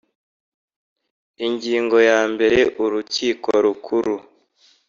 Ingingo 1.47 1.97
ya 2.09 2.21
mbere 2.33 2.59
Urukiko 2.83 3.49
Rukuru 3.63 4.15